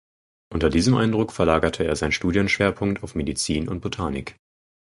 Unter 0.51 0.71
diesem 0.71 0.95
Eindruck 0.95 1.31
verlagerte 1.31 1.83
er 1.83 1.95
sein 1.95 2.11
Studienschwerpunkt 2.11 3.03
auf 3.03 3.13
Medizin 3.13 3.67
und 3.69 3.81
Botanik. 3.81 4.35